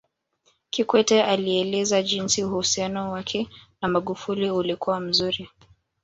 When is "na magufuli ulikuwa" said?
3.81-4.99